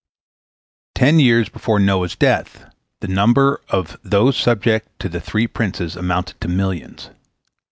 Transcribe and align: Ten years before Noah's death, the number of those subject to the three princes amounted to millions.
Ten 0.95 1.19
years 1.19 1.47
before 1.47 1.77
Noah's 1.77 2.15
death, 2.15 2.65
the 3.01 3.07
number 3.07 3.61
of 3.69 3.99
those 4.03 4.35
subject 4.35 4.87
to 4.97 5.07
the 5.07 5.21
three 5.21 5.45
princes 5.45 5.95
amounted 5.95 6.41
to 6.41 6.47
millions. 6.47 7.11